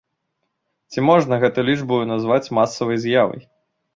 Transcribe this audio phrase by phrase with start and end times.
[0.93, 3.41] Ці можна гэту лічбую назваць масавай з'явай?